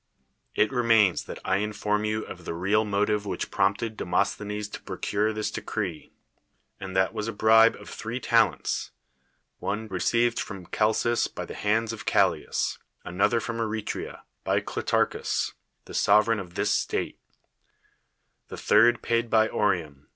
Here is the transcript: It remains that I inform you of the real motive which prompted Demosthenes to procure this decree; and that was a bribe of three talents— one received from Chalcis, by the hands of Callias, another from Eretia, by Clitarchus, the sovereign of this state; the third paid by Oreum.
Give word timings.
It 0.55 0.71
remains 0.71 1.25
that 1.25 1.37
I 1.45 1.57
inform 1.57 2.05
you 2.05 2.23
of 2.25 2.43
the 2.43 2.55
real 2.55 2.83
motive 2.83 3.27
which 3.27 3.51
prompted 3.51 3.95
Demosthenes 3.97 4.67
to 4.69 4.81
procure 4.81 5.31
this 5.31 5.51
decree; 5.51 6.11
and 6.79 6.95
that 6.95 7.13
was 7.13 7.27
a 7.27 7.31
bribe 7.31 7.75
of 7.75 7.87
three 7.87 8.19
talents— 8.19 8.89
one 9.59 9.87
received 9.89 10.39
from 10.39 10.65
Chalcis, 10.71 11.27
by 11.27 11.45
the 11.45 11.53
hands 11.53 11.93
of 11.93 12.07
Callias, 12.07 12.79
another 13.05 13.39
from 13.39 13.57
Eretia, 13.59 14.23
by 14.43 14.59
Clitarchus, 14.59 15.53
the 15.85 15.93
sovereign 15.93 16.39
of 16.39 16.55
this 16.55 16.71
state; 16.73 17.19
the 18.47 18.57
third 18.57 19.03
paid 19.03 19.29
by 19.29 19.47
Oreum. 19.49 20.07